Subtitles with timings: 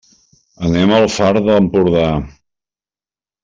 [0.69, 2.09] Anem al Far d'Empordà.